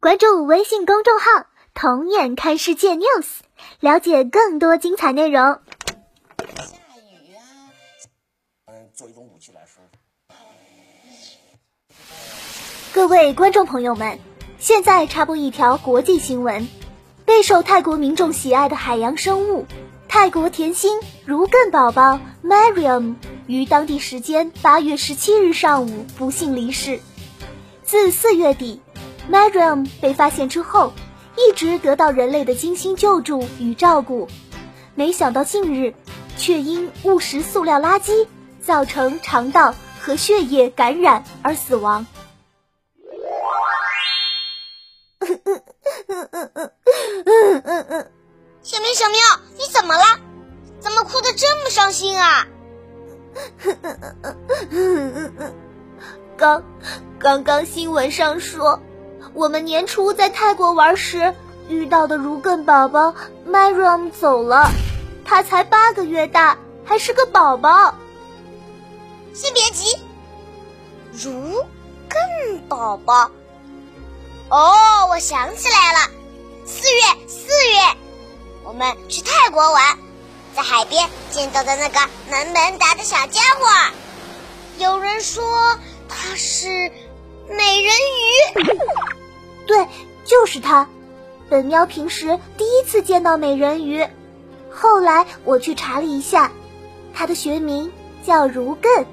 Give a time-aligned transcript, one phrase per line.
[0.00, 3.40] 关注微信公众号“童眼看世界 News”，
[3.80, 5.42] 了解更多精彩内容。
[5.42, 5.60] 下
[7.12, 7.42] 雨啊，
[8.66, 9.82] 嗯，做一种武器来说。
[12.98, 14.18] 各位观众朋友们，
[14.58, 16.66] 现在插播一条国际新闻：
[17.24, 19.66] 备受泰国民众喜爱的海洋生物——
[20.08, 23.14] 泰国甜心如艮宝宝 Mariam，
[23.46, 26.98] 于当地时间八月十七日上午不幸离世。
[27.84, 28.80] 自四月底。
[29.30, 30.92] Mariam 被发现之后，
[31.36, 34.26] 一直得到人类的精心救助与照顾，
[34.96, 35.94] 没想到近日
[36.36, 38.26] 却因误食塑料垃圾，
[38.60, 42.04] 造成肠道和血液感染而死亡。
[48.62, 49.18] 小喵，小喵，
[49.56, 50.02] 你怎么了？
[50.80, 52.46] 怎么哭得这么伤心啊？
[56.36, 56.62] 刚，
[57.18, 58.80] 刚刚新闻上说。
[59.34, 61.34] 我们年初在泰国玩时
[61.68, 63.14] 遇到的如艮宝宝
[63.46, 64.70] Mariam 走了，
[65.24, 67.94] 他才八个月大，还是个宝宝。
[69.34, 69.96] 先别急，
[71.12, 71.30] 如
[72.08, 73.30] 艮宝宝。
[74.48, 74.72] 哦，
[75.10, 76.10] 我想起来了，
[76.68, 77.78] 四月四月，
[78.62, 79.98] 我们去泰国玩，
[80.54, 81.98] 在海边见到的那个
[82.30, 83.66] 萌萌哒的小家伙，
[84.78, 85.42] 有人说
[86.10, 86.68] 他是
[87.48, 88.68] 美人鱼。
[89.66, 89.86] 对，
[90.26, 90.86] 就是它。
[91.48, 94.06] 本喵平时第一次见到美人鱼，
[94.70, 96.52] 后来我去查了一下，
[97.14, 97.90] 它的学名
[98.26, 99.06] 叫如艮，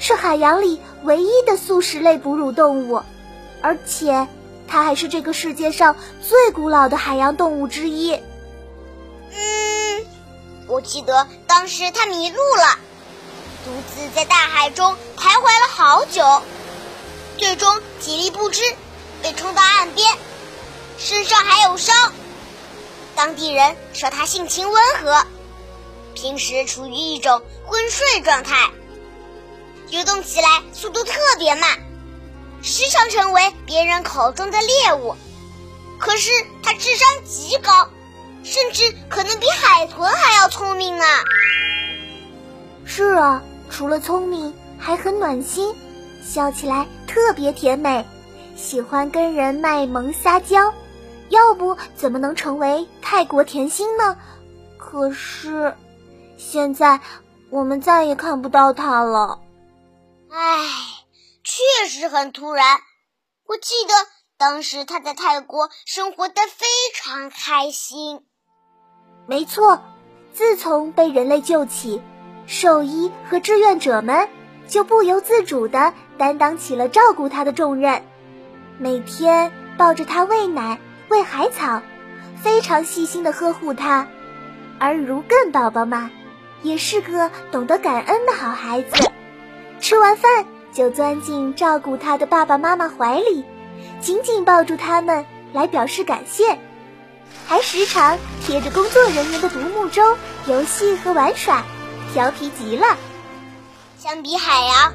[0.00, 3.04] 是海洋里唯一的素食类哺乳动物，
[3.62, 4.26] 而且
[4.68, 8.12] 它还是这个世界上最古老的海洋动物之一。
[9.32, 10.06] 嗯，
[10.66, 12.78] 我记得当时它迷路了，
[13.64, 16.42] 独自在大海中徘徊了好久，
[17.38, 18.62] 最终体力不支。
[19.20, 20.16] 被冲到岸边，
[20.96, 22.12] 身上还有伤。
[23.16, 25.26] 当地人说它性情温和，
[26.14, 28.70] 平时处于一种昏睡状态，
[29.88, 31.80] 游动起来速度特别慢，
[32.62, 35.14] 时常成为别人口中的猎物。
[35.98, 36.30] 可是
[36.62, 37.88] 他智商极高，
[38.44, 41.06] 甚至可能比海豚还要聪明啊。
[42.84, 45.74] 是啊，除了聪明，还很暖心，
[46.24, 48.04] 笑起来特别甜美。
[48.56, 50.72] 喜欢跟人卖萌撒娇，
[51.28, 54.16] 要不怎么能成为泰国甜心呢？
[54.78, 55.74] 可是，
[56.36, 56.98] 现在
[57.50, 59.38] 我们再也看不到他了。
[60.30, 60.66] 唉，
[61.48, 62.78] 确实很突然。
[63.46, 63.94] 我记得
[64.36, 68.20] 当时他在泰国生活的非常开心。
[69.26, 69.82] 没错，
[70.34, 72.02] 自从被人类救起，
[72.46, 74.28] 兽医和志愿者们
[74.68, 78.04] 就不由自主地担当起了照顾他的重任。
[78.78, 81.80] 每天抱着它喂奶、喂海草，
[82.42, 84.06] 非常细心的呵护它。
[84.78, 86.10] 而如艮宝宝嘛，
[86.62, 89.10] 也是个懂得感恩的好孩子。
[89.80, 90.44] 吃完饭
[90.78, 93.44] 就钻进照顾他的爸爸妈妈怀里，
[94.00, 96.56] 紧紧抱住他们来表示感谢，
[97.48, 98.16] 还时常
[98.46, 101.64] 贴着工作人员的独木舟游戏和玩耍，
[102.14, 102.96] 调皮极了。
[103.98, 104.94] 相比海洋，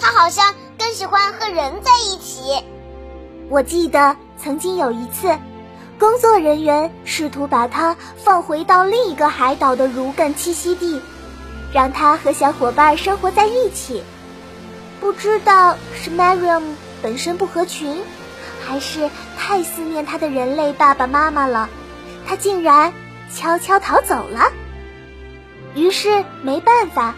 [0.00, 2.64] 他好像更喜欢和人在一起。
[3.48, 5.38] 我记得曾经有一次，
[6.00, 11.00] 工作人员试图把他放回到另一个海岛的如艮栖息地，
[11.72, 14.02] 让他和小伙伴生活在一起。
[15.02, 16.62] 不知道是 Mariam
[17.02, 18.00] 本身不合群，
[18.64, 21.68] 还是太思念他的人类爸爸妈妈了，
[22.24, 22.92] 他竟然
[23.34, 24.52] 悄悄逃走了。
[25.74, 27.16] 于是没办法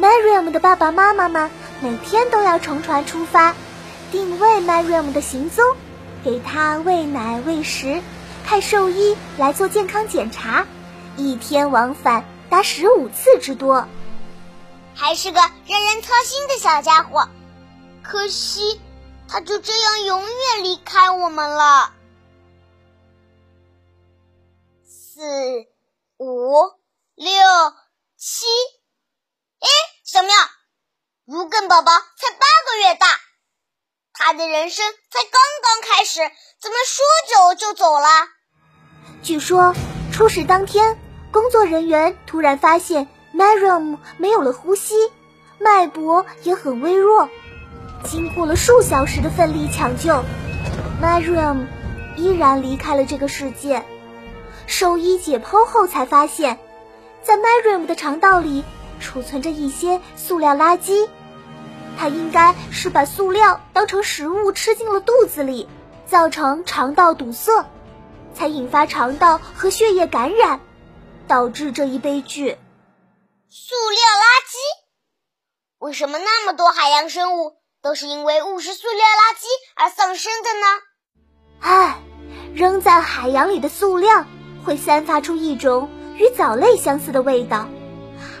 [0.00, 1.48] ，Mariam 的爸爸妈妈们
[1.80, 3.54] 每天都要乘船出发。
[4.10, 5.64] 定位 Mariam 的行踪，
[6.24, 8.02] 给他喂奶喂食，
[8.44, 10.66] 派兽医来做健康检查，
[11.16, 13.86] 一天往返达十五次之多，
[14.94, 17.28] 还是个让人操心的小家伙。
[18.02, 18.80] 可惜，
[19.28, 21.92] 他就这样永远离开我们了。
[24.84, 25.20] 四、
[26.18, 26.52] 五、
[27.14, 27.32] 六、
[28.16, 28.46] 七，
[29.60, 29.68] 哎，
[30.04, 30.34] 小妙，
[31.24, 33.06] 如艮宝宝才八个月大。
[34.14, 36.20] 他的人生才刚刚开始，
[36.60, 37.04] 怎么说
[37.34, 38.08] 走就走了？
[39.22, 39.74] 据说
[40.12, 40.98] 出事当天，
[41.32, 44.94] 工作人员突然发现 Mariam 没有了呼吸，
[45.58, 47.28] 脉搏也很微弱。
[48.04, 50.22] 经过了数小时的奋力抢救
[51.00, 51.66] ，Mariam
[52.16, 53.82] 依然离开了这个世界。
[54.66, 56.58] 兽医解剖后才发现，
[57.22, 58.64] 在 Mariam 的肠道里
[59.00, 61.08] 储存着一些塑料垃圾。
[61.98, 65.68] 他应该是把塑料当成食物吃进了肚子里，
[66.06, 67.66] 造成肠道堵塞，
[68.34, 70.60] 才引发肠道和血液感染，
[71.28, 72.56] 导致这一悲剧。
[73.54, 74.56] 塑料垃圾？
[75.78, 79.44] 为什么那么多海洋生物都是因为误食塑料垃圾
[79.76, 80.66] 而丧生的呢？
[81.60, 82.00] 唉，
[82.54, 84.24] 扔在海洋里的塑料
[84.64, 87.68] 会散发出一种与藻类相似的味道，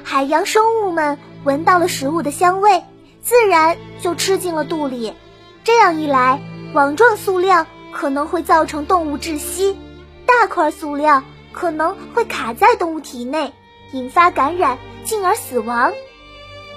[0.02, 2.82] 海洋生物们闻到了食物的香味，
[3.22, 5.14] 自然就吃进了肚里。
[5.62, 6.40] 这样一来，
[6.72, 9.78] 网状塑料可能会造成动物窒息，
[10.24, 11.22] 大块塑料
[11.52, 13.52] 可能会卡在动物体内，
[13.92, 14.78] 引发感染。
[15.04, 15.92] 进而死亡，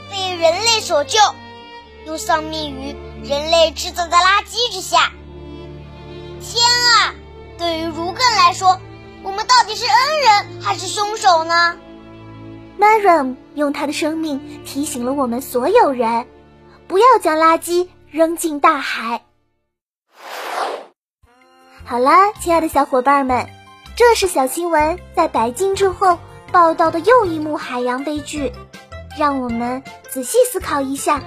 [0.09, 1.19] 被人类所救，
[2.07, 5.11] 又丧命于人类制造的垃圾之下。
[6.41, 7.13] 天啊！
[7.59, 8.81] 对于如艮来说，
[9.21, 11.77] 我们到底是恩人还是凶手呢
[12.79, 16.25] m a r a m 用他的生命提醒了我们所有人，
[16.87, 19.21] 不要将垃圾扔进大海。
[21.85, 23.47] 好啦，亲爱的小伙伴们，
[23.95, 26.17] 这是小新闻在白金之后。
[26.55, 28.53] 报道的又一幕海洋悲剧，
[29.19, 31.21] 让我们仔细思考一下：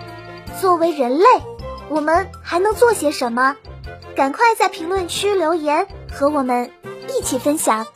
[0.59, 1.27] 作为人类，
[1.91, 3.55] 我们还能做些什么？
[4.17, 6.71] 赶快在评论区留言，和我们
[7.09, 7.87] 一起分享。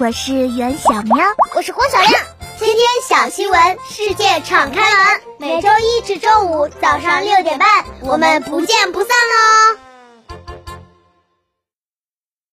[0.00, 1.24] 我是袁小喵，
[1.54, 2.20] 我是郭小亮。
[2.58, 5.20] 今天小新闻，世界敞开门。
[5.38, 9.89] 每周一至周五早上六点半，我们不见不散喽！